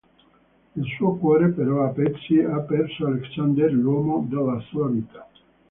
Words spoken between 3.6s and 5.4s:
l'uomo della sua vita.